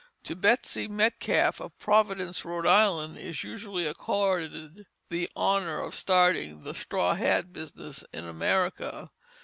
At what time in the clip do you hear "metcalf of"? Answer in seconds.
0.87-1.77